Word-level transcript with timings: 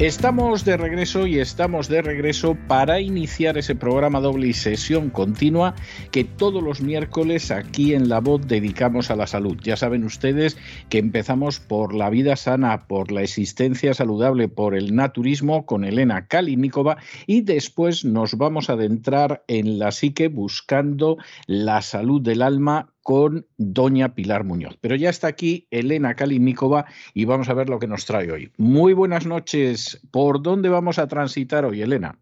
Estamos 0.00 0.64
de 0.64 0.78
regreso 0.78 1.26
y 1.26 1.40
estamos 1.40 1.86
de 1.88 2.00
regreso 2.00 2.56
para 2.68 3.02
iniciar 3.02 3.58
ese 3.58 3.74
programa 3.74 4.18
doble 4.18 4.46
y 4.46 4.54
sesión 4.54 5.10
continua 5.10 5.74
que 6.10 6.24
todos 6.24 6.62
los 6.62 6.80
miércoles 6.80 7.50
aquí 7.50 7.92
en 7.92 8.08
La 8.08 8.20
Voz 8.20 8.48
dedicamos 8.48 9.10
a 9.10 9.16
la 9.16 9.26
salud. 9.26 9.58
Ya 9.62 9.76
saben 9.76 10.04
ustedes 10.04 10.56
que 10.88 10.96
empezamos 10.96 11.60
por 11.60 11.92
la 11.92 12.08
vida 12.08 12.36
sana, 12.36 12.86
por 12.86 13.12
la 13.12 13.20
existencia 13.20 13.92
saludable, 13.92 14.48
por 14.48 14.74
el 14.74 14.94
naturismo 14.94 15.66
con 15.66 15.84
Elena 15.84 16.28
Kalinikova 16.28 16.96
y 17.26 17.42
después 17.42 18.02
nos 18.02 18.38
vamos 18.38 18.70
a 18.70 18.72
adentrar 18.72 19.44
en 19.48 19.78
la 19.78 19.92
psique 19.92 20.28
buscando 20.28 21.18
la 21.46 21.82
salud 21.82 22.22
del 22.22 22.40
alma 22.40 22.89
con 23.02 23.46
doña 23.56 24.14
Pilar 24.14 24.44
Muñoz. 24.44 24.76
Pero 24.80 24.94
ya 24.96 25.10
está 25.10 25.26
aquí 25.26 25.66
Elena 25.70 26.14
Kalimnikova 26.14 26.86
y 27.14 27.24
vamos 27.24 27.48
a 27.48 27.54
ver 27.54 27.68
lo 27.68 27.78
que 27.78 27.86
nos 27.86 28.04
trae 28.04 28.30
hoy. 28.30 28.52
Muy 28.56 28.92
buenas 28.92 29.26
noches. 29.26 30.00
¿Por 30.10 30.42
dónde 30.42 30.68
vamos 30.68 30.98
a 30.98 31.06
transitar 31.06 31.64
hoy, 31.64 31.82
Elena? 31.82 32.18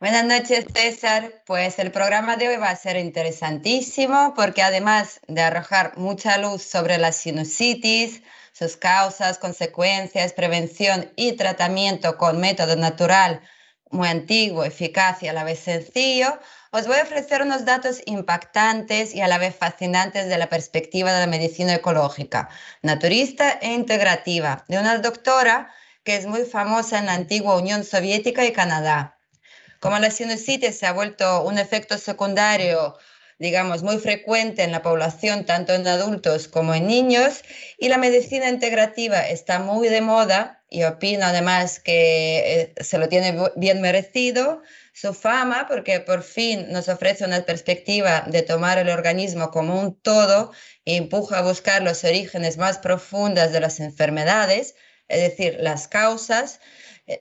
Buenas 0.00 0.24
noches, 0.24 0.66
César. 0.74 1.42
Pues 1.46 1.78
el 1.78 1.92
programa 1.92 2.36
de 2.36 2.48
hoy 2.48 2.56
va 2.56 2.70
a 2.70 2.76
ser 2.76 2.96
interesantísimo 2.96 4.34
porque 4.34 4.62
además 4.62 5.20
de 5.28 5.42
arrojar 5.42 5.96
mucha 5.96 6.38
luz 6.38 6.62
sobre 6.62 6.98
la 6.98 7.12
sinusitis, 7.12 8.22
sus 8.52 8.76
causas, 8.76 9.38
consecuencias, 9.38 10.32
prevención 10.32 11.12
y 11.14 11.34
tratamiento 11.34 12.16
con 12.16 12.40
método 12.40 12.74
natural 12.74 13.42
muy 13.92 14.08
antiguo, 14.08 14.64
eficaz 14.64 15.22
y 15.22 15.28
a 15.28 15.32
la 15.32 15.44
vez 15.44 15.60
sencillo, 15.60 16.38
os 16.70 16.86
voy 16.86 16.96
a 16.96 17.02
ofrecer 17.02 17.42
unos 17.42 17.64
datos 17.64 18.00
impactantes 18.06 19.14
y 19.14 19.20
a 19.20 19.28
la 19.28 19.38
vez 19.38 19.54
fascinantes 19.54 20.28
de 20.28 20.38
la 20.38 20.48
perspectiva 20.48 21.12
de 21.12 21.20
la 21.20 21.26
medicina 21.26 21.74
ecológica, 21.74 22.48
naturista 22.82 23.58
e 23.60 23.72
integrativa, 23.72 24.64
de 24.68 24.78
una 24.78 24.98
doctora 24.98 25.70
que 26.02 26.16
es 26.16 26.26
muy 26.26 26.44
famosa 26.44 26.98
en 26.98 27.06
la 27.06 27.14
antigua 27.14 27.58
Unión 27.58 27.84
Soviética 27.84 28.44
y 28.44 28.52
Canadá. 28.52 29.18
Como 29.78 29.98
la 29.98 30.10
sinusitis 30.10 30.78
se 30.78 30.86
ha 30.86 30.92
vuelto 30.92 31.42
un 31.42 31.58
efecto 31.58 31.98
secundario 31.98 32.96
digamos, 33.38 33.82
muy 33.82 33.98
frecuente 33.98 34.62
en 34.62 34.72
la 34.72 34.82
población, 34.82 35.44
tanto 35.44 35.74
en 35.74 35.86
adultos 35.86 36.48
como 36.48 36.74
en 36.74 36.86
niños, 36.86 37.42
y 37.78 37.88
la 37.88 37.98
medicina 37.98 38.48
integrativa 38.48 39.28
está 39.28 39.58
muy 39.58 39.88
de 39.88 40.00
moda 40.00 40.62
y 40.72 40.84
opino 40.84 41.26
además 41.26 41.80
que 41.80 42.72
eh, 42.78 42.82
se 42.82 42.96
lo 42.96 43.08
tiene 43.08 43.36
bien 43.56 43.82
merecido 43.82 44.62
su 44.94 45.12
fama 45.12 45.66
porque 45.68 46.00
por 46.00 46.22
fin 46.22 46.72
nos 46.72 46.88
ofrece 46.88 47.24
una 47.24 47.44
perspectiva 47.44 48.24
de 48.26 48.42
tomar 48.42 48.78
el 48.78 48.88
organismo 48.88 49.50
como 49.50 49.78
un 49.78 49.94
todo 50.00 50.52
e 50.86 50.96
empuja 50.96 51.38
a 51.38 51.42
buscar 51.42 51.82
los 51.82 52.04
orígenes 52.04 52.56
más 52.56 52.78
profundos 52.78 53.52
de 53.52 53.60
las 53.60 53.80
enfermedades, 53.80 54.74
es 55.08 55.20
decir, 55.20 55.58
las 55.60 55.88
causas, 55.88 56.60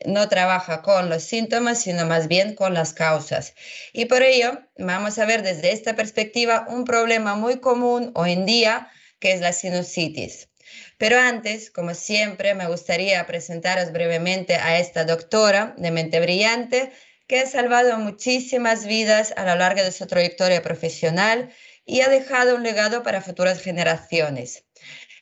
no 0.05 0.29
trabaja 0.29 0.81
con 0.81 1.09
los 1.09 1.23
síntomas, 1.23 1.81
sino 1.81 2.05
más 2.05 2.27
bien 2.27 2.55
con 2.55 2.73
las 2.73 2.93
causas. 2.93 3.53
Y 3.93 4.05
por 4.05 4.23
ello, 4.23 4.59
vamos 4.77 5.19
a 5.19 5.25
ver 5.25 5.43
desde 5.43 5.71
esta 5.71 5.95
perspectiva 5.95 6.65
un 6.69 6.85
problema 6.85 7.35
muy 7.35 7.59
común 7.59 8.11
hoy 8.15 8.33
en 8.33 8.45
día, 8.45 8.89
que 9.19 9.33
es 9.33 9.41
la 9.41 9.53
sinusitis. 9.53 10.49
Pero 10.97 11.19
antes, 11.19 11.71
como 11.71 11.93
siempre, 11.93 12.53
me 12.53 12.67
gustaría 12.67 13.25
presentaros 13.25 13.91
brevemente 13.91 14.55
a 14.55 14.79
esta 14.79 15.03
doctora 15.03 15.73
de 15.77 15.91
mente 15.91 16.19
brillante 16.19 16.91
que 17.27 17.39
ha 17.39 17.45
salvado 17.45 17.97
muchísimas 17.97 18.85
vidas 18.85 19.33
a 19.37 19.45
lo 19.45 19.55
largo 19.55 19.81
de 19.83 19.91
su 19.91 20.05
trayectoria 20.05 20.61
profesional 20.61 21.51
y 21.85 22.01
ha 22.01 22.09
dejado 22.09 22.55
un 22.55 22.63
legado 22.63 23.03
para 23.03 23.21
futuras 23.21 23.61
generaciones. 23.61 24.65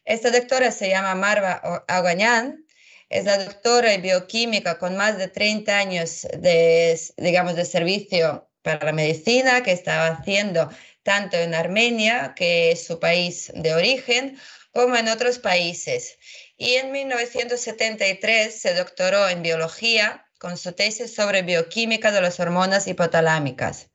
Esta 0.05 0.31
doctora 0.31 0.71
se 0.71 0.89
llama 0.89 1.13
Marva 1.15 1.85
Agañán 1.87 2.65
es 3.09 3.25
la 3.25 3.43
doctora 3.43 3.93
en 3.93 4.03
bioquímica 4.03 4.77
con 4.77 4.95
más 4.95 5.17
de 5.17 5.27
30 5.27 5.77
años 5.77 6.27
de, 6.37 6.99
digamos, 7.17 7.55
de 7.55 7.65
servicio 7.65 8.49
para 8.61 8.85
la 8.85 8.91
medicina 8.91 9.63
que 9.63 9.71
estaba 9.71 10.07
haciendo 10.07 10.69
tanto 11.01 11.37
en 11.37 11.55
Armenia, 11.55 12.33
que 12.35 12.71
es 12.71 12.85
su 12.85 12.99
país 12.99 13.51
de 13.55 13.73
origen, 13.73 14.37
como 14.71 14.95
en 14.95 15.07
otros 15.07 15.39
países. 15.39 16.19
Y 16.55 16.75
en 16.75 16.91
1973 16.91 18.53
se 18.53 18.75
doctoró 18.75 19.27
en 19.27 19.41
biología 19.41 20.25
con 20.37 20.57
su 20.57 20.73
tesis 20.73 21.13
sobre 21.13 21.41
bioquímica 21.41 22.11
de 22.11 22.21
las 22.21 22.39
hormonas 22.39 22.87
hipotalámicas. 22.87 23.89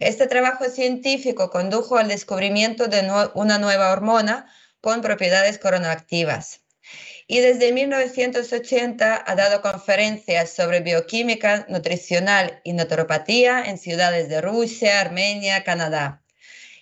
Este 0.00 0.26
trabajo 0.26 0.64
científico 0.64 1.50
condujo 1.50 1.96
al 1.96 2.08
descubrimiento 2.08 2.88
de 2.88 3.08
una 3.34 3.58
nueva 3.58 3.92
hormona 3.92 4.52
con 4.80 5.00
propiedades 5.00 5.58
coronaactivas 5.58 6.60
y 7.30 7.40
desde 7.40 7.72
1980 7.72 9.22
ha 9.24 9.34
dado 9.34 9.60
conferencias 9.60 10.50
sobre 10.50 10.80
bioquímica 10.80 11.66
nutricional 11.68 12.60
y 12.64 12.72
naturopatía 12.72 13.62
en 13.66 13.76
ciudades 13.76 14.30
de 14.30 14.40
Rusia, 14.40 15.02
Armenia, 15.02 15.62
Canadá. 15.62 16.22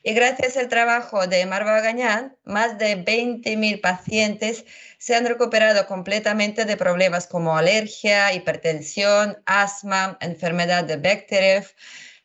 Y 0.05 0.15
gracias 0.15 0.57
al 0.57 0.69
trabajo 0.69 1.27
de 1.27 1.45
Marva 1.47 1.81
Gañán, 1.81 2.37
más 2.45 2.79
de 2.79 2.97
20.000 2.97 3.81
pacientes 3.81 4.65
se 4.99 5.17
han 5.17 5.27
recuperado 5.27 5.89
completamente 5.89 6.65
de 6.65 6.77
problemas 6.77 7.27
como 7.27 7.59
alergia, 7.59 8.33
hipertensión, 8.33 9.43
asma, 9.47 10.17
enfermedad 10.21 10.85
de 10.85 10.97
Bechterew, 10.97 11.65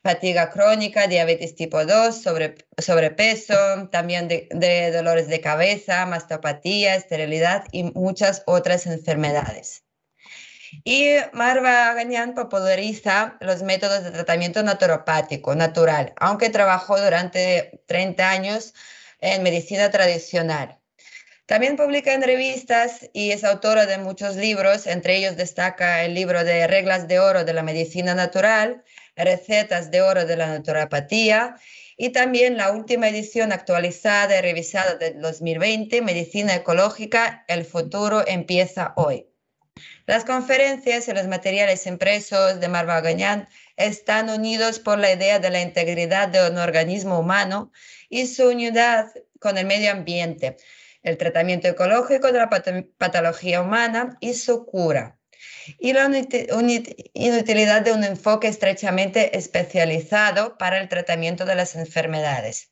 fatiga 0.03 0.49
crónica, 0.49 1.07
diabetes 1.07 1.55
tipo 1.55 1.85
2, 1.85 2.21
sobre, 2.21 2.55
sobrepeso, 2.77 3.89
también 3.91 4.27
de, 4.27 4.91
dolores 4.91 5.27
de 5.27 5.41
cabeza, 5.41 6.05
mastopatía, 6.05 6.95
esterilidad 6.95 7.65
y 7.71 7.83
muchas 7.83 8.43
otras 8.45 8.87
enfermedades. 8.87 9.83
Y 10.83 11.15
Marva 11.33 11.93
Gañán 11.93 12.33
populariza 12.33 13.37
los 13.41 13.61
métodos 13.61 14.03
de 14.03 14.11
tratamiento 14.11 14.63
naturopático, 14.63 15.53
natural, 15.53 16.13
aunque 16.15 16.49
trabajó 16.49 16.99
durante 16.99 17.83
30 17.87 18.29
años 18.29 18.73
en 19.19 19.43
medicina 19.43 19.91
tradicional. 19.91 20.79
También 21.45 21.75
publica 21.75 22.13
en 22.13 22.21
revistas 22.21 23.09
y 23.11 23.31
es 23.31 23.43
autora 23.43 23.85
de 23.85 23.97
muchos 23.97 24.37
libros, 24.37 24.87
entre 24.87 25.17
ellos 25.17 25.35
destaca 25.35 26.05
el 26.05 26.13
libro 26.13 26.45
de 26.45 26.65
Reglas 26.65 27.09
de 27.09 27.19
Oro 27.19 27.43
de 27.43 27.53
la 27.53 27.61
Medicina 27.61 28.15
Natural, 28.15 28.85
Recetas 29.23 29.91
de 29.91 30.01
Oro 30.01 30.25
de 30.25 30.35
la 30.35 30.47
Naturopatía 30.47 31.55
y 31.97 32.09
también 32.09 32.57
la 32.57 32.71
última 32.71 33.09
edición 33.09 33.51
actualizada 33.51 34.37
y 34.37 34.41
revisada 34.41 34.95
de 34.95 35.13
2020, 35.13 36.01
Medicina 36.01 36.55
Ecológica, 36.55 37.45
El 37.47 37.63
futuro 37.63 38.23
empieza 38.25 38.93
hoy. 38.95 39.27
Las 40.07 40.25
conferencias 40.25 41.07
y 41.07 41.13
los 41.13 41.27
materiales 41.27 41.85
impresos 41.85 42.59
de 42.59 42.67
Marva 42.67 43.01
Gañán 43.01 43.47
están 43.77 44.29
unidos 44.29 44.79
por 44.79 44.97
la 44.97 45.13
idea 45.13 45.39
de 45.39 45.51
la 45.51 45.61
integridad 45.61 46.27
de 46.27 46.49
un 46.49 46.57
organismo 46.57 47.19
humano 47.19 47.71
y 48.09 48.27
su 48.27 48.49
unidad 48.49 49.11
con 49.39 49.57
el 49.57 49.67
medio 49.67 49.91
ambiente, 49.91 50.57
el 51.03 51.17
tratamiento 51.17 51.67
ecológico 51.67 52.31
de 52.31 52.39
la 52.39 52.49
patología 52.97 53.61
humana 53.61 54.17
y 54.19 54.33
su 54.33 54.65
cura 54.65 55.20
y 55.79 55.93
la 55.93 56.09
inutilidad 57.13 57.81
de 57.81 57.91
un 57.91 58.03
enfoque 58.03 58.47
estrechamente 58.47 59.37
especializado 59.37 60.57
para 60.57 60.79
el 60.79 60.89
tratamiento 60.89 61.45
de 61.45 61.55
las 61.55 61.75
enfermedades. 61.75 62.69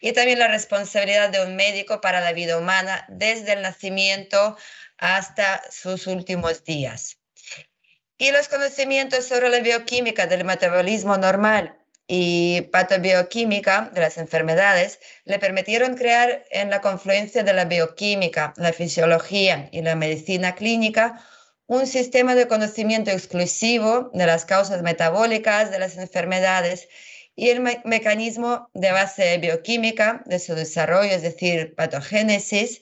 Y 0.00 0.12
también 0.12 0.38
la 0.38 0.48
responsabilidad 0.48 1.30
de 1.30 1.44
un 1.44 1.56
médico 1.56 2.00
para 2.00 2.20
la 2.20 2.32
vida 2.32 2.56
humana 2.56 3.04
desde 3.08 3.54
el 3.54 3.62
nacimiento 3.62 4.56
hasta 4.96 5.62
sus 5.70 6.06
últimos 6.06 6.64
días. 6.64 7.18
Y 8.16 8.30
los 8.32 8.48
conocimientos 8.48 9.26
sobre 9.26 9.48
la 9.48 9.60
bioquímica 9.60 10.26
del 10.26 10.44
metabolismo 10.44 11.16
normal 11.16 11.78
y 12.08 12.62
patobioquímica 12.72 13.90
de 13.92 14.00
las 14.00 14.18
enfermedades 14.18 14.98
le 15.24 15.38
permitieron 15.38 15.94
crear 15.94 16.44
en 16.50 16.70
la 16.70 16.80
confluencia 16.80 17.44
de 17.44 17.52
la 17.52 17.66
bioquímica, 17.66 18.54
la 18.56 18.72
fisiología 18.72 19.68
y 19.72 19.82
la 19.82 19.94
medicina 19.94 20.54
clínica 20.54 21.22
un 21.68 21.86
sistema 21.86 22.34
de 22.34 22.48
conocimiento 22.48 23.10
exclusivo 23.10 24.10
de 24.14 24.24
las 24.24 24.46
causas 24.46 24.82
metabólicas 24.82 25.70
de 25.70 25.78
las 25.78 25.98
enfermedades 25.98 26.88
y 27.36 27.50
el 27.50 27.60
mecanismo 27.84 28.70
de 28.72 28.90
base 28.90 29.36
bioquímica 29.36 30.22
de 30.24 30.38
su 30.38 30.54
desarrollo, 30.54 31.12
es 31.12 31.20
decir, 31.20 31.74
patogénesis, 31.76 32.80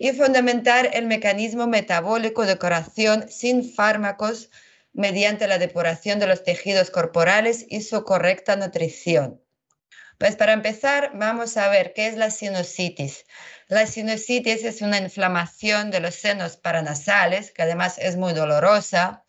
y 0.00 0.10
fundamentar 0.10 0.90
el 0.94 1.06
mecanismo 1.06 1.68
metabólico 1.68 2.44
de 2.44 2.58
curación 2.58 3.28
sin 3.30 3.72
fármacos 3.72 4.50
mediante 4.92 5.46
la 5.46 5.58
depuración 5.58 6.18
de 6.18 6.26
los 6.26 6.42
tejidos 6.42 6.90
corporales 6.90 7.64
y 7.68 7.82
su 7.82 8.02
correcta 8.02 8.56
nutrición. 8.56 9.43
Pues 10.18 10.36
para 10.36 10.52
empezar, 10.52 11.12
vamos 11.14 11.56
a 11.56 11.68
ver 11.68 11.92
qué 11.92 12.06
es 12.06 12.16
la 12.16 12.30
sinusitis. 12.30 13.24
La 13.68 13.86
sinusitis 13.86 14.64
es 14.64 14.82
una 14.82 14.98
inflamación 14.98 15.90
de 15.90 16.00
los 16.00 16.14
senos 16.14 16.56
paranasales, 16.56 17.50
que 17.50 17.62
además 17.62 17.98
es 17.98 18.16
muy 18.16 18.32
dolorosa. 18.32 19.24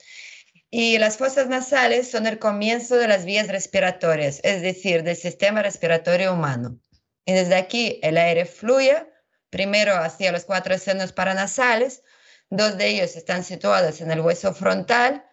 Y 0.69 0.97
las 0.97 1.17
fosas 1.17 1.47
nasales 1.47 2.09
son 2.09 2.27
el 2.27 2.39
comienzo 2.39 2.97
de 2.97 3.07
las 3.07 3.25
vías 3.25 3.47
respiratorias, 3.47 4.39
es 4.43 4.61
decir, 4.61 5.03
del 5.03 5.15
sistema 5.15 5.61
respiratorio 5.61 6.33
humano. 6.33 6.79
Y 7.25 7.33
desde 7.33 7.55
aquí 7.55 7.99
el 8.03 8.17
aire 8.17 8.45
fluye 8.45 9.07
primero 9.49 9.95
hacia 9.95 10.31
los 10.31 10.45
cuatro 10.45 10.77
senos 10.77 11.13
paranasales, 11.13 12.03
dos 12.49 12.77
de 12.77 12.87
ellos 12.89 13.15
están 13.15 13.43
situados 13.43 14.01
en 14.01 14.11
el 14.11 14.19
hueso 14.19 14.53
frontal 14.53 15.25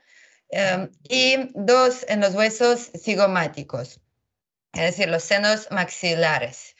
Em, 0.52 0.90
y 1.08 1.50
dos 1.54 2.04
en 2.08 2.20
los 2.20 2.34
huesos 2.34 2.90
cigomáticos, 3.02 4.00
es 4.72 4.80
decir, 4.80 5.08
los 5.08 5.24
senos 5.24 5.68
maxilares. 5.70 6.74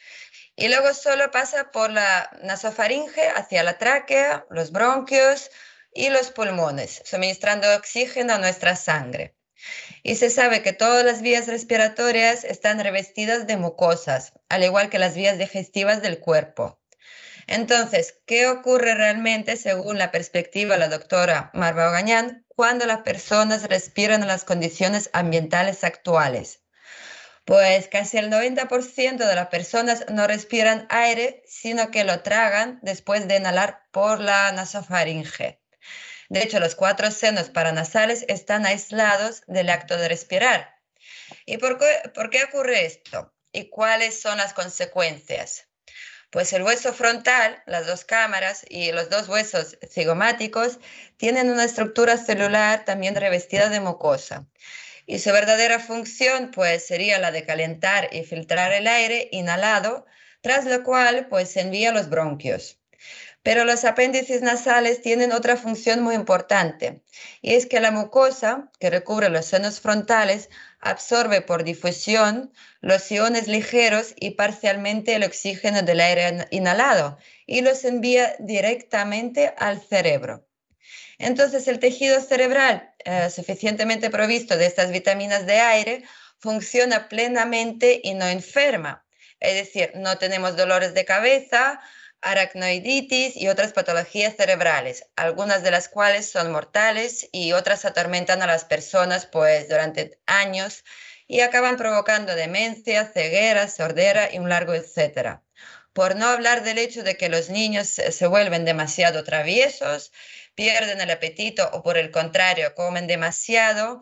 Y 0.55 0.67
luego 0.67 0.93
solo 0.93 1.31
pasa 1.31 1.71
por 1.71 1.91
la 1.91 2.29
nasofaringe 2.43 3.29
hacia 3.29 3.63
la 3.63 3.77
tráquea, 3.77 4.45
los 4.49 4.71
bronquios 4.71 5.49
y 5.93 6.09
los 6.09 6.31
pulmones, 6.31 7.01
suministrando 7.05 7.75
oxígeno 7.75 8.33
a 8.33 8.39
nuestra 8.39 8.75
sangre. 8.75 9.35
Y 10.03 10.15
se 10.15 10.29
sabe 10.29 10.61
que 10.61 10.73
todas 10.73 11.05
las 11.05 11.21
vías 11.21 11.47
respiratorias 11.47 12.43
están 12.43 12.79
revestidas 12.79 13.47
de 13.47 13.57
mucosas, 13.57 14.33
al 14.49 14.63
igual 14.63 14.89
que 14.89 14.99
las 14.99 15.15
vías 15.15 15.37
digestivas 15.37 16.01
del 16.01 16.19
cuerpo. 16.19 16.79
Entonces, 17.47 18.19
¿qué 18.25 18.47
ocurre 18.47 18.95
realmente 18.95 19.57
según 19.57 19.97
la 19.97 20.11
perspectiva 20.11 20.75
de 20.75 20.79
la 20.79 20.89
doctora 20.89 21.51
Marva 21.53 21.89
Ogañán 21.89 22.45
cuando 22.47 22.85
las 22.85 23.01
personas 23.01 23.63
respiran 23.63 24.21
en 24.21 24.27
las 24.27 24.43
condiciones 24.43 25.09
ambientales 25.13 25.83
actuales? 25.83 26.62
Pues 27.45 27.89
casi 27.89 28.17
el 28.17 28.29
90% 28.29 29.17
de 29.17 29.35
las 29.35 29.47
personas 29.47 30.05
no 30.09 30.27
respiran 30.27 30.87
aire, 30.89 31.43
sino 31.45 31.91
que 31.91 32.05
lo 32.05 32.21
tragan 32.21 32.79
después 32.81 33.27
de 33.27 33.35
inhalar 33.35 33.83
por 33.91 34.21
la 34.21 34.51
nasofaringe. 34.53 35.59
De 36.29 36.41
hecho, 36.41 36.59
los 36.59 36.75
cuatro 36.75 37.11
senos 37.11 37.49
paranasales 37.49 38.25
están 38.29 38.65
aislados 38.65 39.43
del 39.47 39.69
acto 39.69 39.97
de 39.97 40.07
respirar. 40.07 40.79
¿Y 41.45 41.57
por 41.57 41.77
qué, 41.77 42.09
por 42.13 42.29
qué 42.29 42.45
ocurre 42.45 42.85
esto? 42.85 43.33
¿Y 43.51 43.69
cuáles 43.69 44.21
son 44.21 44.37
las 44.37 44.53
consecuencias? 44.53 45.67
Pues 46.29 46.51
el 46.53 46.63
hueso 46.63 46.93
frontal, 46.93 47.61
las 47.67 47.85
dos 47.85 48.05
cámaras 48.05 48.65
y 48.67 48.91
los 48.91 49.09
dos 49.09 49.27
huesos 49.29 49.77
cigomáticos 49.87 50.79
tienen 51.17 51.51
una 51.51 51.65
estructura 51.65 52.17
celular 52.17 52.85
también 52.85 53.15
revestida 53.15 53.69
de 53.69 53.81
mucosa. 53.81 54.47
Y 55.05 55.19
su 55.19 55.31
verdadera 55.31 55.79
función 55.79 56.51
pues 56.51 56.85
sería 56.85 57.19
la 57.19 57.31
de 57.31 57.45
calentar 57.45 58.09
y 58.11 58.23
filtrar 58.23 58.71
el 58.73 58.87
aire 58.87 59.29
inhalado, 59.31 60.05
tras 60.41 60.65
lo 60.65 60.83
cual 60.83 61.27
pues 61.29 61.51
se 61.51 61.61
envía 61.61 61.89
a 61.89 61.93
los 61.93 62.09
bronquios. 62.09 62.79
Pero 63.43 63.65
los 63.65 63.83
apéndices 63.83 64.41
nasales 64.41 65.01
tienen 65.01 65.33
otra 65.33 65.57
función 65.57 66.01
muy 66.01 66.15
importante, 66.15 67.03
y 67.41 67.55
es 67.55 67.65
que 67.65 67.81
la 67.81 67.91
mucosa 67.91 68.71
que 68.79 68.89
recubre 68.89 69.27
los 69.29 69.45
senos 69.45 69.81
frontales 69.81 70.49
absorbe 70.79 71.41
por 71.41 71.65
difusión 71.65 72.53
los 72.79 73.11
iones 73.11 73.49
ligeros 73.49 74.13
y 74.17 74.31
parcialmente 74.31 75.15
el 75.15 75.23
oxígeno 75.23 75.81
del 75.81 75.99
aire 75.99 76.47
inhalado 76.51 77.17
y 77.45 77.61
los 77.61 77.83
envía 77.83 78.35
directamente 78.39 79.53
al 79.57 79.81
cerebro. 79.81 80.47
Entonces, 81.23 81.67
el 81.67 81.79
tejido 81.79 82.21
cerebral 82.21 82.93
eh, 83.05 83.29
suficientemente 83.29 84.09
provisto 84.09 84.57
de 84.57 84.65
estas 84.65 84.91
vitaminas 84.91 85.45
de 85.45 85.59
aire 85.59 86.03
funciona 86.37 87.07
plenamente 87.07 88.01
y 88.03 88.13
no 88.13 88.27
enferma. 88.27 89.05
Es 89.39 89.55
decir, 89.55 89.91
no 89.95 90.17
tenemos 90.17 90.57
dolores 90.57 90.93
de 90.93 91.05
cabeza, 91.05 91.79
aracnoiditis 92.21 93.37
y 93.37 93.47
otras 93.47 93.71
patologías 93.71 94.35
cerebrales, 94.35 95.05
algunas 95.15 95.63
de 95.63 95.71
las 95.71 95.87
cuales 95.87 96.29
son 96.29 96.51
mortales 96.51 97.29
y 97.31 97.53
otras 97.53 97.85
atormentan 97.85 98.41
a 98.41 98.47
las 98.47 98.65
personas 98.65 99.25
pues 99.25 99.69
durante 99.69 100.19
años 100.25 100.83
y 101.27 101.39
acaban 101.39 101.77
provocando 101.77 102.35
demencia, 102.35 103.05
ceguera, 103.05 103.69
sordera 103.69 104.29
y 104.33 104.39
un 104.39 104.49
largo 104.49 104.73
etcétera. 104.73 105.41
Por 105.93 106.15
no 106.15 106.27
hablar 106.27 106.63
del 106.63 106.79
hecho 106.79 107.03
de 107.03 107.17
que 107.17 107.29
los 107.29 107.49
niños 107.49 107.87
se 107.87 108.27
vuelven 108.27 108.65
demasiado 108.65 109.23
traviesos, 109.23 110.11
pierden 110.55 111.01
el 111.01 111.11
apetito 111.11 111.69
o 111.73 111.83
por 111.83 111.97
el 111.97 112.11
contrario 112.11 112.75
comen 112.75 113.07
demasiado 113.07 114.01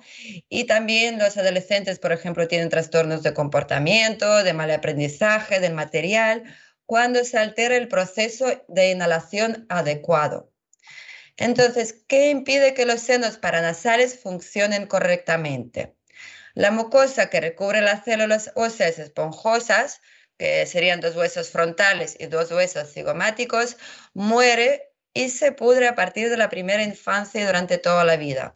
y 0.50 0.66
también 0.66 1.18
los 1.18 1.38
adolescentes, 1.38 2.00
por 2.00 2.12
ejemplo, 2.12 2.48
tienen 2.48 2.70
trastornos 2.70 3.24
de 3.24 3.34
comportamiento, 3.34 4.44
de 4.44 4.54
mal 4.54 4.72
aprendizaje, 4.72 5.60
del 5.60 5.74
material 5.74 6.44
cuando 6.86 7.24
se 7.24 7.38
altera 7.38 7.78
el 7.78 7.88
proceso 7.88 8.64
de 8.68 8.92
inhalación 8.92 9.66
adecuado. 9.70 10.52
Entonces, 11.38 11.96
¿qué 12.08 12.30
impide 12.30 12.74
que 12.74 12.86
los 12.86 13.02
senos 13.02 13.38
paranasales 13.38 14.20
funcionen 14.20 14.88
correctamente? 14.88 15.96
La 16.54 16.70
mucosa 16.70 17.30
que 17.30 17.40
recubre 17.40 17.82
las 17.82 18.04
células 18.04 18.52
óseas 18.56 19.00
esponjosas, 19.00 20.02
que 20.38 20.66
serían 20.66 21.00
dos 21.00 21.16
huesos 21.16 21.50
frontales 21.50 22.18
y 22.20 22.26
dos 22.26 22.52
huesos 22.52 22.92
cigomáticos, 22.92 23.78
muere 24.14 24.91
y 25.14 25.30
se 25.30 25.52
pudre 25.52 25.88
a 25.88 25.96
partir 25.96 26.30
de 26.30 26.38
la 26.38 26.50
primera 26.50 26.84
infancia 26.84 27.42
y 27.42 27.46
durante 27.46 27.78
toda 27.78 28.04
la 28.04 28.18
vida. 28.18 28.56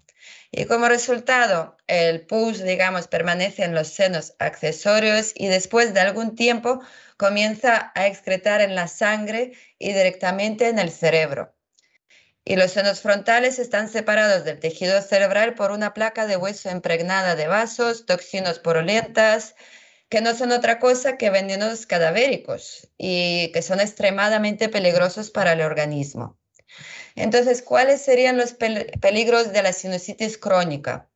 Y 0.52 0.66
como 0.66 0.88
resultado, 0.88 1.76
el 1.88 2.26
pus, 2.26 2.64
digamos, 2.64 3.08
permanece 3.08 3.64
en 3.64 3.76
los 3.76 3.90
senos 3.90 4.36
accesorios 4.40 5.34
y 5.36 5.48
después 5.48 5.94
de 5.94 6.00
algún 6.00 6.36
tiempo 6.36 6.82
comienza 7.18 7.92
a 7.94 8.08
excretar 8.08 8.62
en 8.62 8.74
la 8.74 8.88
sangre 8.88 9.52
y 9.80 9.94
directamente 9.94 10.70
en 10.70 10.80
el 10.80 10.92
cerebro. 10.92 11.54
Y 12.46 12.56
los 12.56 12.72
senos 12.72 13.02
frontales 13.02 13.60
están 13.60 13.90
separados 13.90 14.46
del 14.46 14.60
tejido 14.60 15.02
cerebral 15.02 15.56
por 15.56 15.72
una 15.72 15.94
placa 15.94 16.28
de 16.28 16.38
hueso 16.38 16.70
impregnada 16.70 17.36
de 17.36 17.48
vasos, 17.48 18.06
toxinas 18.06 18.60
porolentas, 18.60 19.56
que 20.10 20.22
no 20.22 20.36
son 20.36 20.52
otra 20.52 20.80
cosa 20.80 21.18
que 21.18 21.32
venenos 21.32 21.88
cadavéricos 21.88 22.88
y 22.98 23.52
que 23.52 23.62
son 23.62 23.82
extremadamente 23.82 24.70
peligrosos 24.70 25.32
para 25.32 25.54
el 25.54 25.62
organismo. 25.62 26.38
Entonces, 27.16 27.62
¿cuáles 27.62 28.02
serían 28.02 28.38
los 28.38 28.54
peligros 28.54 29.54
de 29.54 29.64
la 29.64 29.74
sinusitis 29.74 30.38
crónica? 30.38 31.10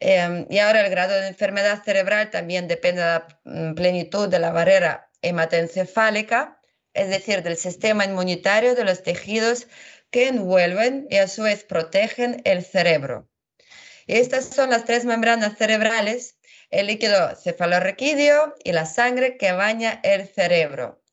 Em, 0.00 0.46
y 0.50 0.58
ahora 0.58 0.80
el 0.84 0.90
grado 0.90 1.14
de 1.14 1.28
enfermedad 1.28 1.82
cerebral 1.84 2.30
también 2.30 2.68
depende 2.68 3.00
de 3.00 3.06
la 3.06 3.26
mm, 3.44 3.74
plenitud 3.74 4.28
de 4.28 4.38
la 4.40 4.50
barrera 4.50 5.10
hematoencefálica, 5.22 6.60
es 6.92 7.08
decir, 7.08 7.42
del 7.42 7.56
sistema 7.56 8.04
inmunitario 8.04 8.74
de 8.74 8.84
los 8.84 9.02
tejidos 9.02 9.68
que 10.10 10.28
envuelven 10.28 11.06
y 11.10 11.16
a 11.16 11.28
su 11.28 11.42
vez 11.42 11.64
protegen 11.64 12.42
el 12.44 12.64
cerebro. 12.64 13.28
estas 14.06 14.44
son 14.46 14.70
las 14.70 14.84
tres 14.84 15.04
membranas 15.04 15.56
cerebrales, 15.56 16.36
el 16.70 16.88
líquido 16.88 17.34
cefalorraquídeo 17.36 18.54
y 18.64 18.72
la 18.72 18.86
sangre 18.86 19.36
que 19.38 19.52
baña 19.52 20.00
el 20.02 20.28
cerebro. 20.28 21.03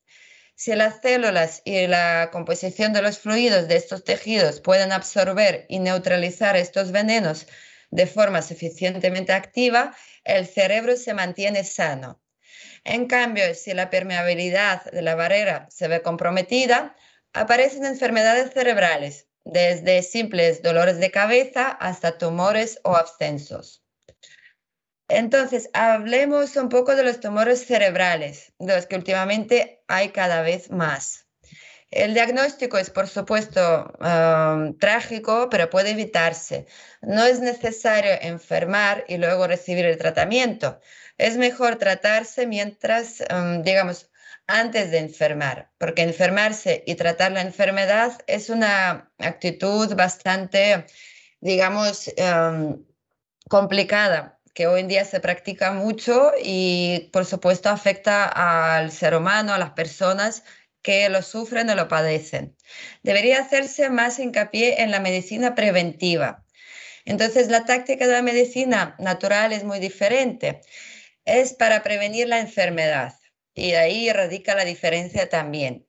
Si 0.63 0.75
las 0.75 1.01
células 1.01 1.63
y 1.65 1.87
la 1.87 2.29
composición 2.31 2.93
de 2.93 3.01
los 3.01 3.17
fluidos 3.17 3.67
de 3.67 3.77
estos 3.77 4.03
tejidos 4.03 4.61
pueden 4.61 4.91
absorber 4.91 5.65
y 5.69 5.79
neutralizar 5.79 6.55
estos 6.55 6.91
venenos 6.91 7.47
de 7.89 8.05
forma 8.05 8.43
suficientemente 8.43 9.33
activa, 9.33 9.95
el 10.23 10.45
cerebro 10.45 10.97
se 10.97 11.15
mantiene 11.15 11.63
sano. 11.63 12.21
En 12.83 13.07
cambio, 13.07 13.55
si 13.55 13.73
la 13.73 13.89
permeabilidad 13.89 14.83
de 14.91 15.01
la 15.01 15.15
barrera 15.15 15.65
se 15.71 15.87
ve 15.87 16.03
comprometida, 16.03 16.95
aparecen 17.33 17.83
enfermedades 17.83 18.53
cerebrales, 18.53 19.29
desde 19.43 20.03
simples 20.03 20.61
dolores 20.61 20.99
de 20.99 21.09
cabeza 21.09 21.69
hasta 21.69 22.19
tumores 22.19 22.79
o 22.83 22.95
abscensos. 22.95 23.80
Entonces, 25.13 25.69
hablemos 25.73 26.55
un 26.55 26.69
poco 26.69 26.95
de 26.95 27.03
los 27.03 27.19
tumores 27.19 27.65
cerebrales, 27.65 28.53
de 28.59 28.75
los 28.75 28.85
que 28.85 28.95
últimamente 28.95 29.83
hay 29.89 30.09
cada 30.09 30.41
vez 30.41 30.71
más. 30.71 31.25
El 31.89 32.13
diagnóstico 32.13 32.77
es, 32.77 32.89
por 32.89 33.09
supuesto, 33.09 33.91
um, 33.99 34.77
trágico, 34.77 35.49
pero 35.49 35.69
puede 35.69 35.89
evitarse. 35.89 36.65
No 37.01 37.25
es 37.25 37.41
necesario 37.41 38.11
enfermar 38.21 39.03
y 39.09 39.17
luego 39.17 39.47
recibir 39.47 39.85
el 39.85 39.97
tratamiento. 39.97 40.79
Es 41.17 41.35
mejor 41.35 41.75
tratarse 41.75 42.47
mientras, 42.47 43.21
um, 43.29 43.63
digamos, 43.63 44.09
antes 44.47 44.91
de 44.91 44.99
enfermar, 44.99 45.71
porque 45.77 46.03
enfermarse 46.03 46.83
y 46.87 46.95
tratar 46.95 47.33
la 47.33 47.41
enfermedad 47.41 48.17
es 48.27 48.49
una 48.49 49.11
actitud 49.17 49.93
bastante, 49.95 50.85
digamos, 51.41 52.09
um, 52.17 52.81
complicada 53.49 54.40
que 54.53 54.67
hoy 54.67 54.81
en 54.81 54.87
día 54.87 55.05
se 55.05 55.19
practica 55.19 55.71
mucho 55.71 56.31
y 56.43 57.09
por 57.13 57.25
supuesto 57.25 57.69
afecta 57.69 58.25
al 58.25 58.91
ser 58.91 59.15
humano, 59.15 59.53
a 59.53 59.57
las 59.57 59.71
personas 59.71 60.43
que 60.81 61.09
lo 61.09 61.21
sufren 61.21 61.69
o 61.69 61.75
lo 61.75 61.87
padecen. 61.87 62.55
Debería 63.03 63.39
hacerse 63.39 63.89
más 63.89 64.19
hincapié 64.19 64.81
en 64.81 64.91
la 64.91 64.99
medicina 64.99 65.55
preventiva. 65.55 66.43
Entonces, 67.05 67.49
la 67.49 67.65
táctica 67.65 68.07
de 68.07 68.13
la 68.13 68.21
medicina 68.21 68.95
natural 68.99 69.53
es 69.53 69.63
muy 69.63 69.79
diferente. 69.79 70.61
Es 71.25 71.53
para 71.53 71.83
prevenir 71.83 72.27
la 72.27 72.39
enfermedad. 72.39 73.13
Y 73.53 73.73
ahí 73.73 74.11
radica 74.11 74.55
la 74.55 74.63
diferencia 74.63 75.27
también. 75.27 75.85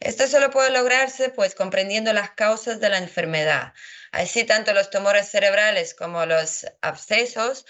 Esto 0.00 0.26
solo 0.26 0.50
puede 0.50 0.70
lograrse 0.70 1.30
pues 1.30 1.54
comprendiendo 1.54 2.12
las 2.12 2.32
causas 2.32 2.78
de 2.78 2.90
la 2.90 2.98
enfermedad. 2.98 3.72
Así 4.12 4.44
tanto 4.44 4.74
los 4.74 4.90
tumores 4.90 5.28
cerebrales 5.30 5.94
como 5.94 6.26
los 6.26 6.66
abscesos 6.82 7.64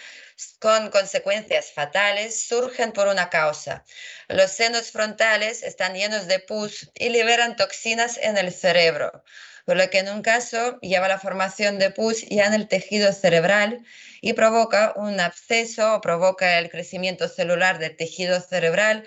con 0.59 0.91
consecuencias 0.91 1.73
fatales 1.73 2.45
surgen 2.45 2.93
por 2.93 3.07
una 3.07 3.31
causa. 3.31 3.85
Los 4.29 4.51
senos 4.51 4.91
frontales 4.91 5.63
están 5.63 5.95
llenos 5.95 6.27
de 6.27 6.41
pus 6.41 6.91
y 6.95 7.11
liberan 7.11 7.57
toxinas 7.57 8.19
en 8.19 8.37
el 8.37 8.53
cerebro, 8.53 9.25
por 9.65 9.77
lo 9.77 9.89
que 9.91 9.99
en 9.99 10.09
un 10.09 10.23
caso 10.23 10.79
lleva 10.81 11.09
la 11.09 11.19
formación 11.19 11.79
de 11.79 11.91
pus 11.91 12.23
ya 12.29 12.47
en 12.47 12.55
el 12.55 12.69
tejido 12.69 13.13
cerebral 13.13 13.85
y 14.21 14.33
provoca 14.35 14.93
un 14.97 15.21
absceso 15.21 15.95
o 15.95 16.01
provoca 16.01 16.59
el 16.59 16.69
crecimiento 16.69 17.29
celular 17.29 17.79
del 17.79 17.97
tejido 17.97 18.41
cerebral 18.41 19.07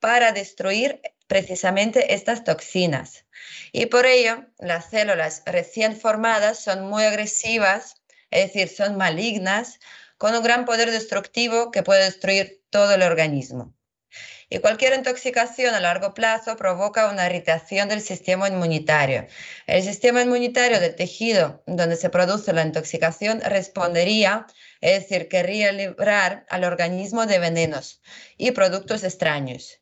para 0.00 0.32
destruir 0.32 1.00
precisamente 1.26 2.14
estas 2.14 2.44
toxinas. 2.44 3.26
Y 3.72 3.86
por 3.86 4.06
ello, 4.06 4.46
las 4.58 4.90
células 4.90 5.42
recién 5.46 5.96
formadas 5.96 6.58
son 6.58 6.88
muy 6.88 7.04
agresivas, 7.04 7.94
es 8.30 8.52
decir, 8.52 8.68
son 8.68 8.96
malignas, 8.96 9.78
con 10.18 10.34
un 10.34 10.42
gran 10.42 10.64
poder 10.64 10.90
destructivo 10.90 11.70
que 11.70 11.82
puede 11.82 12.04
destruir 12.04 12.62
todo 12.70 12.94
el 12.94 13.02
organismo. 13.02 13.75
Y 14.48 14.60
cualquier 14.60 14.94
intoxicación 14.94 15.74
a 15.74 15.80
largo 15.80 16.14
plazo 16.14 16.56
provoca 16.56 17.10
una 17.10 17.26
irritación 17.26 17.88
del 17.88 18.00
sistema 18.00 18.46
inmunitario. 18.46 19.26
El 19.66 19.82
sistema 19.82 20.22
inmunitario 20.22 20.78
del 20.78 20.94
tejido 20.94 21.64
donde 21.66 21.96
se 21.96 22.10
produce 22.10 22.52
la 22.52 22.62
intoxicación 22.62 23.40
respondería, 23.40 24.46
es 24.80 25.02
decir, 25.02 25.28
querría 25.28 25.72
librar 25.72 26.46
al 26.48 26.62
organismo 26.62 27.26
de 27.26 27.40
venenos 27.40 28.00
y 28.36 28.52
productos 28.52 29.02
extraños. 29.02 29.80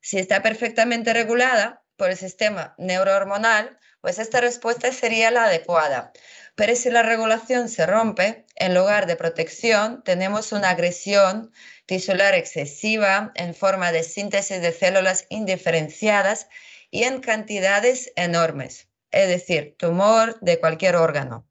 Si 0.00 0.18
está 0.18 0.42
perfectamente 0.42 1.12
regulada 1.12 1.84
por 1.96 2.10
el 2.10 2.16
sistema 2.16 2.74
neurohormonal, 2.78 3.78
pues 4.00 4.18
esta 4.18 4.40
respuesta 4.40 4.92
sería 4.92 5.30
la 5.30 5.44
adecuada. 5.44 6.12
Pero 6.54 6.76
si 6.76 6.90
la 6.90 7.02
regulación 7.02 7.68
se 7.68 7.86
rompe, 7.86 8.44
en 8.56 8.74
lugar 8.74 9.06
de 9.06 9.16
protección, 9.16 10.02
tenemos 10.04 10.52
una 10.52 10.70
agresión 10.70 11.52
tisular 11.86 12.34
excesiva 12.34 13.32
en 13.34 13.54
forma 13.54 13.92
de 13.92 14.02
síntesis 14.02 14.60
de 14.60 14.72
células 14.72 15.26
indiferenciadas 15.28 16.48
y 16.90 17.04
en 17.04 17.20
cantidades 17.20 18.12
enormes, 18.16 18.88
es 19.10 19.28
decir, 19.28 19.76
tumor 19.78 20.38
de 20.40 20.58
cualquier 20.58 20.96
órgano. 20.96 21.46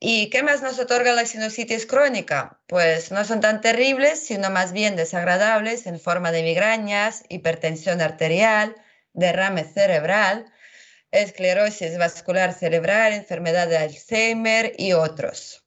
¿Y 0.00 0.30
qué 0.30 0.44
más 0.44 0.62
nos 0.62 0.78
otorga 0.78 1.12
la 1.12 1.26
sinusitis 1.26 1.84
crónica? 1.84 2.60
Pues 2.68 3.10
no 3.10 3.24
son 3.24 3.40
tan 3.40 3.60
terribles, 3.60 4.24
sino 4.24 4.48
más 4.48 4.72
bien 4.72 4.94
desagradables 4.94 5.86
en 5.88 5.98
forma 5.98 6.30
de 6.30 6.44
migrañas, 6.44 7.24
hipertensión 7.28 8.00
arterial, 8.00 8.76
derrame 9.12 9.64
cerebral, 9.64 10.52
esclerosis 11.10 11.96
vascular 11.96 12.52
cerebral, 12.52 13.12
enfermedad 13.12 13.68
de 13.68 13.78
Alzheimer 13.78 14.72
y 14.76 14.92
otros. 14.92 15.64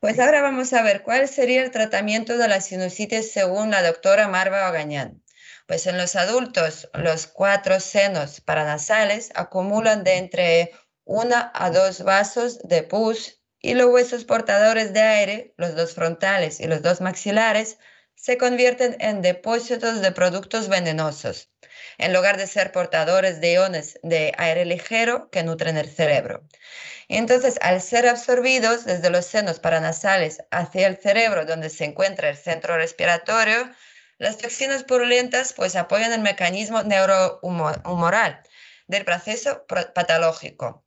Pues 0.00 0.18
ahora 0.18 0.42
vamos 0.42 0.72
a 0.72 0.82
ver 0.82 1.02
cuál 1.02 1.28
sería 1.28 1.62
el 1.62 1.70
tratamiento 1.70 2.36
de 2.36 2.48
la 2.48 2.60
sinusitis 2.60 3.30
según 3.30 3.70
la 3.70 3.82
doctora 3.82 4.26
Marva 4.26 4.66
Agañán. 4.66 5.22
Pues 5.66 5.86
en 5.86 5.96
los 5.96 6.16
adultos, 6.16 6.90
los 6.92 7.28
cuatro 7.28 7.78
senos 7.78 8.40
paranasales 8.40 9.30
acumulan 9.36 10.02
de 10.02 10.16
entre 10.16 10.72
una 11.04 11.52
a 11.54 11.70
dos 11.70 12.02
vasos 12.02 12.58
de 12.64 12.82
pus 12.82 13.40
y 13.60 13.74
los 13.74 13.86
huesos 13.92 14.24
portadores 14.24 14.92
de 14.92 15.02
aire, 15.02 15.54
los 15.56 15.76
dos 15.76 15.94
frontales 15.94 16.58
y 16.58 16.66
los 16.66 16.82
dos 16.82 17.00
maxilares, 17.00 17.78
se 18.16 18.36
convierten 18.38 18.96
en 18.98 19.22
depósitos 19.22 20.00
de 20.00 20.10
productos 20.10 20.68
venenosos 20.68 21.51
en 21.98 22.12
lugar 22.12 22.36
de 22.36 22.46
ser 22.46 22.72
portadores 22.72 23.40
de 23.40 23.52
iones 23.52 23.98
de 24.02 24.32
aire 24.38 24.64
ligero 24.64 25.30
que 25.30 25.42
nutren 25.42 25.76
el 25.76 25.90
cerebro. 25.90 26.42
Entonces, 27.08 27.58
al 27.60 27.80
ser 27.82 28.08
absorbidos 28.08 28.84
desde 28.84 29.10
los 29.10 29.26
senos 29.26 29.58
paranasales 29.58 30.42
hacia 30.50 30.86
el 30.86 30.96
cerebro, 30.96 31.44
donde 31.44 31.68
se 31.68 31.84
encuentra 31.84 32.28
el 32.28 32.36
centro 32.36 32.76
respiratorio, 32.76 33.70
las 34.18 34.38
toxinas 34.38 34.84
purulentas 34.84 35.52
pues 35.52 35.76
apoyan 35.76 36.12
el 36.12 36.20
mecanismo 36.20 36.82
neurohumoral 36.82 38.40
del 38.86 39.04
proceso 39.04 39.66
patológico. 39.66 40.84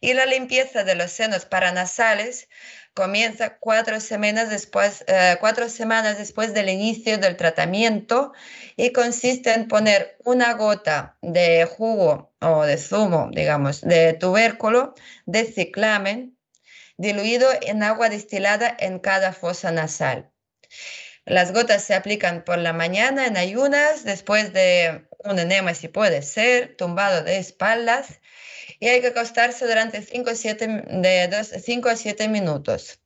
Y 0.00 0.14
la 0.14 0.26
limpieza 0.26 0.84
de 0.84 0.94
los 0.94 1.12
senos 1.12 1.46
paranasales 1.46 2.48
comienza 2.94 3.58
cuatro 3.58 4.00
semanas 4.00 4.48
después, 4.50 5.04
eh, 5.06 5.36
cuatro 5.38 5.68
semanas 5.68 6.18
después 6.18 6.54
del 6.54 6.68
inicio 6.68 7.18
del 7.18 7.36
tratamiento 7.36 8.32
y 8.76 8.92
consiste 8.92 9.52
en 9.52 9.68
poner 9.68 10.16
una 10.24 10.54
gota 10.54 11.16
de 11.20 11.64
jugo 11.66 12.32
o 12.40 12.64
de 12.64 12.78
zumo, 12.78 13.30
digamos, 13.32 13.82
de 13.82 14.14
tubérculo 14.14 14.94
de 15.26 15.44
ciclamen 15.44 16.38
diluido 16.96 17.48
en 17.60 17.82
agua 17.82 18.08
destilada 18.08 18.74
en 18.78 18.98
cada 18.98 19.32
fosa 19.32 19.70
nasal. 19.70 20.30
Las 21.26 21.52
gotas 21.52 21.82
se 21.82 21.94
aplican 21.94 22.44
por 22.44 22.58
la 22.58 22.72
mañana 22.72 23.26
en 23.26 23.36
ayunas, 23.36 24.04
después 24.04 24.52
de 24.52 25.06
un 25.24 25.38
enema 25.38 25.74
si 25.74 25.88
puede 25.88 26.22
ser, 26.22 26.76
tumbado 26.76 27.22
de 27.24 27.38
espaldas 27.38 28.20
y 28.78 28.88
hay 28.88 29.00
que 29.00 29.08
acostarse 29.08 29.66
durante 29.66 30.02
5 30.02 30.30
a 30.30 30.34
7 31.96 32.28
minutos. 32.28 33.00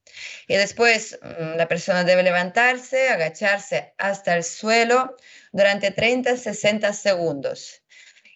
Y 0.49 0.57
después 0.57 1.19
mm, 1.23 1.57
la 1.57 1.69
persona 1.69 2.05
debe 2.05 2.23
levantarse, 2.23 3.09
agacharse 3.09 3.95
hasta 3.99 4.37
el 4.37 4.45
suelo 4.45 5.17
durante 5.53 5.91
30 5.91 6.33
a 6.33 6.37
60 6.37 6.93
segundos. 6.93 7.83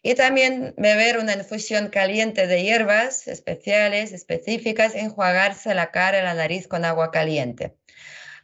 Y 0.02 0.14
también 0.14 0.74
beber 0.76 1.18
una 1.18 1.32
infusión 1.32 1.88
caliente 1.88 2.46
de 2.46 2.62
hierbas 2.62 3.26
especiales, 3.26 4.12
específicas, 4.12 4.94
enjuagarse 4.94 5.74
la 5.74 5.90
cara 5.90 6.18
y 6.18 6.22
la 6.22 6.34
nariz 6.34 6.68
con 6.68 6.84
agua 6.84 7.10
caliente. 7.10 7.74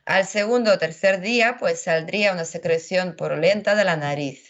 Al 0.06 0.26
segundo 0.26 0.72
o 0.72 0.78
tercer 0.78 1.20
día, 1.20 1.58
pues 1.58 1.82
saldría 1.82 2.32
una 2.32 2.46
secreción 2.46 3.14
purulenta 3.14 3.74
de 3.74 3.84
la 3.84 3.96
nariz 3.96 4.49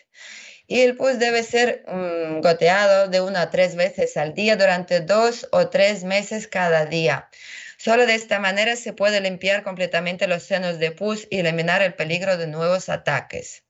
y 0.71 0.83
el 0.83 0.97
pus 0.97 1.19
debe 1.19 1.43
ser 1.43 1.83
mm, 1.89 2.43
goteado 2.43 3.09
de 3.09 3.21
una 3.21 3.43
a 3.43 3.51
tres 3.51 3.75
veces 3.75 4.17
al 4.17 4.35
día 4.35 4.55
durante 4.55 5.01
dos 5.01 5.49
o 5.51 5.69
tres 5.69 6.05
meses 6.05 6.47
cada 6.47 6.87
día. 6.87 7.29
Solo 7.77 8.07
de 8.07 8.15
esta 8.15 8.39
manera 8.39 8.77
se 8.77 8.93
puede 8.93 9.21
limpiar 9.21 9.65
completamente 9.65 10.29
los 10.29 10.45
senos 10.45 10.79
de 10.79 10.93
pus 10.93 11.27
y 11.29 11.41
eliminar 11.41 11.83
el 11.83 11.95
peligro 11.95 12.37
de 12.37 12.47
nuevos 12.47 12.89
ataques. 12.89 13.65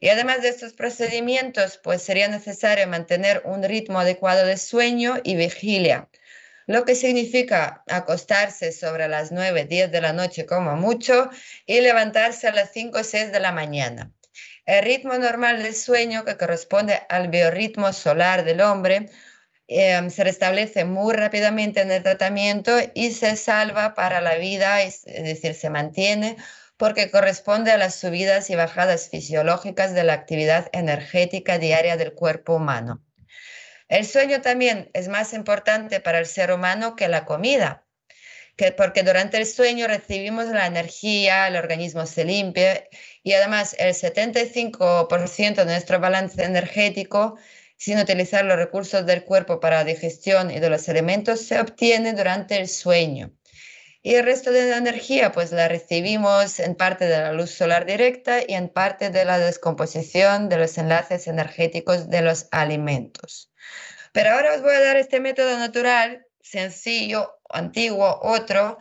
Y 0.00 0.10
además 0.10 0.42
de 0.42 0.50
estos 0.50 0.74
procedimientos, 0.74 1.80
pues 1.82 2.02
sería 2.02 2.28
necesario 2.28 2.86
mantener 2.86 3.40
un 3.46 3.62
ritmo 3.62 3.98
adecuado 3.98 4.44
de 4.44 4.58
sueño 4.58 5.16
y 5.24 5.34
vigilia, 5.34 6.10
lo 6.66 6.84
que 6.84 6.94
significa 6.94 7.84
acostarse 7.88 8.72
sobre 8.72 9.08
las 9.08 9.32
9, 9.32 9.64
10 9.64 9.90
de 9.90 10.00
la 10.02 10.12
noche 10.12 10.44
como 10.44 10.76
mucho 10.76 11.30
y 11.64 11.80
levantarse 11.80 12.48
a 12.48 12.52
las 12.52 12.70
5 12.72 12.98
o 12.98 13.02
6 13.02 13.32
de 13.32 13.40
la 13.40 13.52
mañana. 13.52 14.12
El 14.68 14.84
ritmo 14.84 15.14
normal 15.14 15.62
del 15.62 15.74
sueño, 15.74 16.26
que 16.26 16.36
corresponde 16.36 17.00
al 17.08 17.28
biorritmo 17.28 17.90
solar 17.94 18.44
del 18.44 18.60
hombre, 18.60 19.08
em, 19.66 20.10
se 20.10 20.24
restablece 20.24 20.84
muy 20.84 21.14
rápidamente 21.14 21.80
en 21.80 21.90
el 21.90 22.02
tratamiento 22.02 22.76
y 22.92 23.12
se 23.12 23.36
salva 23.36 23.94
para 23.94 24.20
la 24.20 24.34
vida, 24.34 24.82
es, 24.82 25.04
decir, 25.06 25.54
se 25.54 25.70
mantiene 25.70 26.36
porque 26.76 27.10
corresponde 27.10 27.72
a 27.72 27.78
las 27.78 27.94
subidas 27.94 28.50
y 28.50 28.56
bajadas 28.56 29.08
fisiológicas 29.08 29.94
de 29.94 30.04
la 30.04 30.12
actividad 30.12 30.68
energética 30.72 31.56
diaria 31.56 31.96
del 31.96 32.12
cuerpo 32.12 32.56
humano. 32.56 33.02
El 33.88 34.04
sueño 34.04 34.42
también 34.42 34.90
es 34.92 35.08
más 35.08 35.32
importante 35.32 36.00
para 36.00 36.18
el 36.18 36.26
ser 36.26 36.52
humano 36.52 36.94
que 36.94 37.08
la 37.08 37.24
comida, 37.24 37.87
porque 38.76 39.02
durante 39.02 39.36
el 39.36 39.46
sueño 39.46 39.86
recibimos 39.86 40.46
la 40.46 40.66
energía, 40.66 41.46
el 41.46 41.56
organismo 41.56 42.06
se 42.06 42.24
limpia 42.24 42.88
y 43.22 43.32
además 43.32 43.76
el 43.78 43.94
75% 43.94 45.54
de 45.54 45.64
nuestro 45.64 46.00
balance 46.00 46.42
energético 46.42 47.36
sin 47.76 47.98
utilizar 47.98 48.44
los 48.44 48.56
recursos 48.56 49.06
del 49.06 49.24
cuerpo 49.24 49.60
para 49.60 49.78
la 49.78 49.84
digestión 49.84 50.50
y 50.50 50.58
de 50.58 50.70
los 50.70 50.88
alimentos 50.88 51.40
se 51.42 51.60
obtiene 51.60 52.12
durante 52.12 52.56
el 52.56 52.68
sueño. 52.68 53.32
Y 54.02 54.14
el 54.14 54.24
resto 54.24 54.50
de 54.50 54.70
la 54.70 54.76
energía, 54.76 55.32
pues 55.32 55.52
la 55.52 55.68
recibimos 55.68 56.60
en 56.60 56.74
parte 56.74 57.04
de 57.06 57.18
la 57.18 57.32
luz 57.32 57.50
solar 57.50 57.84
directa 57.86 58.40
y 58.46 58.54
en 58.54 58.68
parte 58.68 59.10
de 59.10 59.24
la 59.24 59.38
descomposición 59.38 60.48
de 60.48 60.56
los 60.56 60.78
enlaces 60.78 61.26
energéticos 61.28 62.08
de 62.08 62.22
los 62.22 62.48
alimentos. 62.50 63.52
Pero 64.12 64.30
ahora 64.30 64.54
os 64.54 64.62
voy 64.62 64.74
a 64.74 64.80
dar 64.80 64.96
este 64.96 65.20
método 65.20 65.58
natural, 65.58 66.27
sencillo, 66.50 67.40
antiguo, 67.48 68.18
otro, 68.22 68.78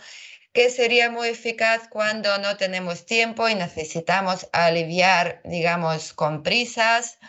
que 0.53 0.69
sería 0.69 1.11
muy 1.11 1.29
eficaz 1.29 1.87
cuando 1.89 2.37
no 2.39 2.57
tenemos 2.57 3.05
tiempo 3.05 3.47
y 3.47 3.55
necesitamos 3.55 4.47
aliviar, 4.53 5.41
digamos, 5.43 6.13
con 6.13 6.43
prisas, 6.43 7.19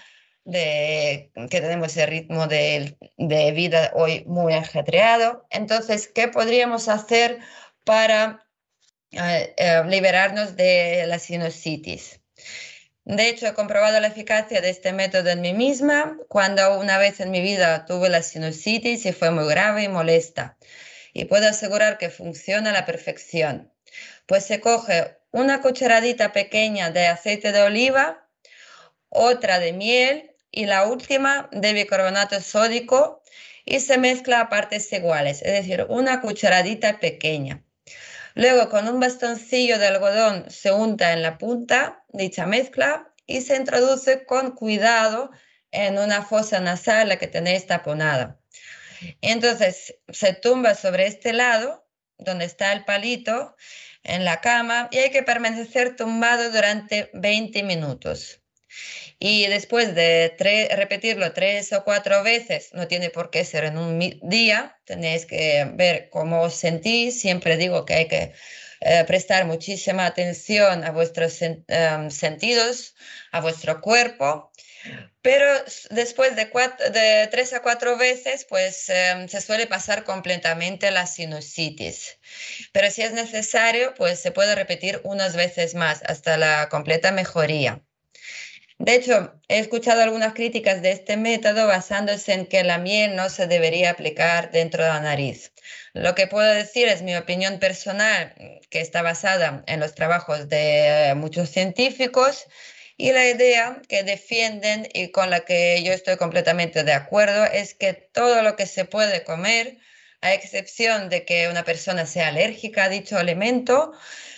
de, 0.45 1.31
que 1.51 1.61
tenemos 1.61 1.95
el 1.99 2.09
ritmo 2.09 2.47
de, 2.47 2.97
de 3.19 3.53
vida 3.53 3.93
hoy 3.95 4.25
muy 4.27 4.55
ajetreado. 4.55 5.47
Entonces, 5.51 6.09
¿qué 6.09 6.29
podríamos 6.29 6.89
hacer 6.89 7.41
para 7.85 8.47
eh, 9.11 9.55
eh, 9.59 9.83
liberarnos 9.87 10.57
de 10.57 11.05
la 11.07 11.19
sinusitis? 11.19 12.21
De 13.09 13.31
hecho, 13.31 13.47
he 13.47 13.55
comprobado 13.55 13.99
la 14.01 14.09
eficacia 14.09 14.61
de 14.61 14.69
este 14.69 14.93
método 14.93 15.31
en 15.31 15.41
mí 15.41 15.55
misma 15.55 16.19
cuando 16.29 16.79
una 16.79 16.99
vez 16.99 17.21
en 17.21 17.31
mi 17.31 17.41
vida 17.41 17.87
tuve 17.87 18.11
la 18.11 18.23
sinusitis 18.23 19.07
y 19.07 19.13
fue 19.13 19.31
muy 19.31 19.49
grave 19.49 19.85
y 19.85 19.89
molesta. 19.89 20.59
Y 21.15 21.25
puedo 21.25 21.49
asegurar 21.49 21.97
que 21.97 22.11
funciona 22.11 22.69
a 22.69 22.75
la 22.75 22.85
perfección. 22.85 23.73
Pues 24.27 24.45
se 24.45 24.61
coge 24.61 25.17
una 25.31 25.63
cucharadita 25.63 26.35
pequeña 26.35 26.91
de 26.91 27.07
aceite 27.07 27.51
de 27.51 27.63
oliva, 27.63 28.29
otra 29.09 29.59
de 29.59 29.73
miel 29.73 30.37
y 30.51 30.67
la 30.67 30.85
última 30.85 31.49
de 31.51 31.73
bicarbonato 31.73 32.43
sódico 32.43 33.23
y 33.65 33.81
se 33.81 33.97
mezcla 33.97 34.41
a 34.41 34.49
partes 34.51 34.93
iguales, 34.93 35.41
es 35.41 35.53
decir, 35.53 35.87
una 35.89 36.21
cucharadita 36.21 37.01
pequeña. 37.01 37.65
Luego 38.39 38.69
con 38.69 38.87
un 38.87 39.01
bastoncillo 39.01 39.81
de 39.81 39.89
algodón 39.89 40.49
se 40.49 40.71
unta 40.71 41.13
en 41.13 41.23
la 41.23 41.39
punta 41.39 42.05
dicha 42.07 42.47
mezcla 42.47 43.13
y 43.27 43.41
se 43.41 43.57
introduce 43.57 44.27
con 44.27 44.53
cuidado 44.53 45.33
en 45.73 45.99
una 45.99 46.23
fosa 46.23 46.61
nasal 46.61 47.09
la 47.09 47.19
que 47.19 47.27
tenéis 47.27 47.67
taponada. 47.67 48.39
Entonces 49.23 49.97
se 50.09 50.35
tumba 50.35 50.77
sobre 50.77 51.09
este 51.09 51.33
lado, 51.33 51.85
donde 52.17 52.45
está 52.45 52.73
el 52.73 52.85
palito, 52.85 53.57
en 54.05 54.25
la 54.25 54.41
cama 54.41 54.89
y 54.93 54.99
hay 54.99 55.11
que 55.11 55.25
permanecer 55.25 55.97
tumbado 55.97 56.53
durante 56.53 57.11
20 57.15 57.65
minutos. 57.65 58.41
Y 59.19 59.47
después 59.47 59.95
de 59.95 60.35
repetirlo 60.77 61.33
tres 61.33 61.73
o 61.73 61.85
cuatro 61.85 62.23
veces, 62.23 62.71
no 62.73 62.87
tiene 62.87 63.11
por 63.11 63.31
qué 63.31 63.45
ser 63.45 63.65
en 63.65 63.79
un 63.79 63.99
día, 64.23 64.79
tenéis 64.85 65.27
que 65.27 65.67
ver 65.75 66.09
cómo 66.11 66.43
os 66.43 66.55
sentís. 66.55 67.21
Siempre 67.21 67.57
digo 67.57 67.85
que 67.85 67.95
hay 67.95 68.09
que 68.09 68.33
eh, 68.81 69.05
prestar 69.07 69.45
muchísima 69.47 70.07
atención 70.07 70.85
a 70.85 70.93
vuestros 70.93 71.43
em, 71.43 72.11
sentidos, 72.11 72.95
a 73.33 73.41
vuestro 73.41 73.81
cuerpo. 73.81 74.53
Pero 75.23 75.47
después 75.91 76.37
de, 76.37 77.29
tres 77.31 77.53
a 77.53 77.61
cuatro 77.63 77.97
veces, 77.99 78.47
pues 78.49 78.89
em, 78.89 79.29
se 79.29 79.41
suele 79.41 79.67
pasar 79.67 80.05
completamente 80.05 80.91
la 80.93 81.07
sinusitis. 81.07 82.19
Pero 82.73 82.91
si 82.91 83.03
es 83.03 83.13
necesario, 83.13 83.95
pues 83.95 84.21
se 84.21 84.31
puede 84.33 84.55
repetir 84.55 85.01
unas 85.05 85.35
veces 85.37 85.75
más 85.75 86.03
hasta 86.05 86.37
la 86.37 86.69
completa 86.69 87.11
mejoría. 87.13 87.83
De 88.79 88.95
hecho, 88.95 89.35
he 89.49 89.59
escuchado 89.59 90.03
algunas 90.03 90.35
críticas 90.35 90.83
de 90.83 90.93
este 90.93 91.17
método 91.17 91.67
basándose 91.67 92.33
en 92.33 92.47
que 92.47 92.63
la 92.63 92.79
miel 92.79 93.17
no 93.17 93.29
se 93.29 93.49
debería 93.49 93.91
aplicar 93.91 94.53
dentro 94.53 94.85
de 94.85 94.91
la 94.91 95.01
nariz. 95.01 95.53
Lo 95.95 96.15
que 96.15 96.29
puedo 96.29 96.53
decir 96.55 96.87
es 96.87 97.03
mi 97.03 97.17
opinión 97.17 97.59
personal, 97.59 98.35
que 98.71 98.81
está 98.81 99.03
basada 99.03 99.65
en 99.67 99.81
los 99.81 99.97
trabajos 99.97 100.49
de 100.49 101.13
muchos 101.17 101.51
científicos 101.51 102.47
y 102.97 103.11
la 103.11 103.29
idea 103.29 103.83
que 103.89 104.05
defienden 104.05 104.89
y 104.95 105.11
con 105.11 105.31
la 105.31 105.41
que 105.41 105.83
yo 105.83 105.93
estoy 105.93 106.17
completamente 106.17 106.85
de 106.85 106.93
acuerdo 106.93 107.45
es 107.47 107.75
que 107.75 107.95
todo 107.95 108.43
lo 108.43 108.55
que 108.55 108.67
se 108.67 108.85
puede 108.85 109.25
comer, 109.25 109.79
a 110.21 110.35
excepción 110.35 111.09
de 111.09 111.25
que 111.25 111.49
una 111.49 111.65
persona 111.65 112.07
sea 112.07 112.29
alérgica 112.29 112.85
a 112.85 112.89
dicho 112.89 113.19
alimento 113.19 113.93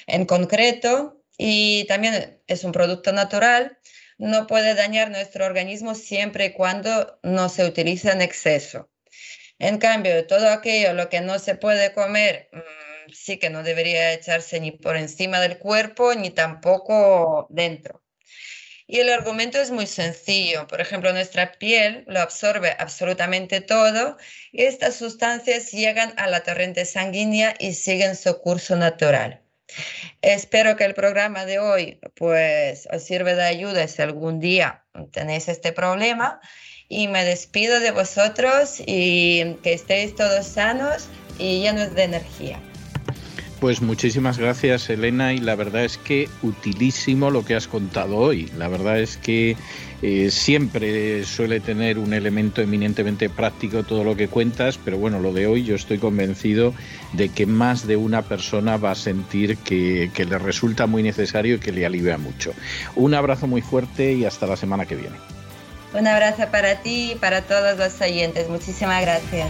en 0.07 0.25
concreto, 0.25 1.21
y 1.43 1.85
también 1.85 2.39
es 2.47 2.65
un 2.65 2.73
producto 2.73 3.13
natural, 3.13 3.79
no 4.21 4.47
puede 4.47 4.75
dañar 4.75 5.11
nuestro 5.11 5.47
organismo 5.47 5.95
siempre 5.95 6.47
y 6.47 6.53
cuando 6.53 7.19
no 7.23 7.49
se 7.49 7.65
utilice 7.65 8.11
en 8.11 8.21
exceso. 8.21 8.91
En 9.59 9.79
cambio, 9.79 10.27
todo 10.27 10.51
aquello 10.51 10.93
lo 10.93 11.09
que 11.09 11.23
no 11.23 11.39
se 11.39 11.55
puede 11.55 11.93
comer, 11.95 12.51
mm, 12.53 13.13
sí 13.13 13.39
que 13.39 13.49
no 13.49 13.63
debería 13.63 14.13
echarse 14.13 14.61
ni 14.61 14.73
por 14.73 14.97
encima 14.97 15.41
del 15.41 15.59
cuerpo 15.59 16.15
ni 16.15 16.31
tampoco 16.31 17.47
dentro. 17.49 18.03
Y 18.87 19.01
el 19.01 19.11
argumento 19.11 19.59
es 19.59 19.71
muy 19.71 19.87
sencillo. 19.87 20.67
Por 20.67 20.81
ejemplo, 20.83 21.13
nuestra 21.13 21.53
piel 21.53 22.05
lo 22.07 22.21
absorbe 22.21 22.77
absolutamente 22.79 23.61
todo 23.63 24.19
y 24.53 24.65
estas 24.65 24.97
sustancias 24.97 25.71
llegan 25.73 26.13
a 26.19 26.27
la 26.27 26.43
torrente 26.43 26.85
sanguínea 26.85 27.55
y 27.59 27.73
siguen 27.73 28.17
su 28.17 28.39
curso 28.41 28.77
natural. 28.77 29.43
Espero 30.23 30.77
que 30.77 30.85
el 30.85 30.95
programa 30.95 31.47
de 31.47 31.59
hoy 31.59 31.99
pues 32.15 32.89
os 32.93 33.03
sirva 33.03 33.35
de 33.35 33.45
ayuda 33.45 33.89
si 33.89 34.03
algún 34.03 34.41
día 34.41 34.85
tenéis 35.13 35.49
este 35.49 35.73
problema 35.73 36.41
y 36.89 37.09
me 37.09 37.25
despido 37.25 37.81
de 37.81 37.93
vosotros 37.93 38.83
y 38.85 39.57
que 39.63 39.73
estéis 39.73 40.15
todos 40.15 40.47
sanos 40.47 41.09
y 41.39 41.61
llenos 41.61 41.95
de 41.95 42.03
energía. 42.03 42.61
Pues 43.61 43.83
muchísimas 43.83 44.39
gracias 44.39 44.89
Elena 44.89 45.35
y 45.35 45.39
la 45.39 45.55
verdad 45.55 45.85
es 45.85 45.99
que 45.99 46.31
utilísimo 46.41 47.31
lo 47.31 47.45
que 47.45 47.55
has 47.55 47.69
contado 47.69 48.17
hoy. 48.17 48.51
La 48.57 48.69
verdad 48.69 48.99
es 48.99 49.19
que 49.19 49.55
eh, 50.01 50.31
siempre 50.31 51.25
suele 51.25 51.61
tener 51.61 51.99
un 51.99 52.15
elemento 52.15 52.63
eminentemente 52.63 53.29
práctico 53.29 53.83
todo 53.83 54.03
lo 54.03 54.17
que 54.17 54.29
cuentas, 54.29 54.79
pero 54.83 54.97
bueno, 54.97 55.21
lo 55.21 55.35
de 55.35 55.47
hoy 55.47 55.65
yo 55.65 55.75
estoy 55.75 55.99
convencido 55.99 56.73
de 57.13 57.29
que 57.29 57.45
más 57.45 57.87
de 57.87 57.97
una 57.97 58.23
persona 58.23 58.79
va 58.79 58.93
a 58.93 58.95
sentir 58.95 59.59
que, 59.59 60.11
que 60.15 60.25
le 60.25 60.39
resulta 60.39 60.87
muy 60.87 61.03
necesario 61.03 61.57
y 61.57 61.59
que 61.59 61.71
le 61.71 61.85
alivia 61.85 62.17
mucho. 62.17 62.55
Un 62.97 63.13
abrazo 63.13 63.47
muy 63.47 63.61
fuerte 63.61 64.15
y 64.15 64.25
hasta 64.25 64.47
la 64.47 64.57
semana 64.57 64.87
que 64.87 64.97
viene. 64.97 65.17
Un 65.93 66.07
abrazo 66.07 66.47
para 66.51 66.77
ti 66.77 67.13
y 67.13 67.15
para 67.17 67.43
todos 67.43 67.77
los 67.77 68.01
oyentes. 68.01 68.49
Muchísimas 68.49 69.03
gracias. 69.03 69.49